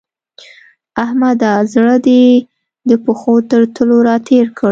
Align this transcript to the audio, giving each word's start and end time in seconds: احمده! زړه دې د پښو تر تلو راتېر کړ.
احمده! 1.03 1.51
زړه 1.73 1.95
دې 2.07 2.23
د 2.89 2.91
پښو 3.03 3.33
تر 3.49 3.61
تلو 3.75 3.97
راتېر 4.09 4.45
کړ. 4.55 4.59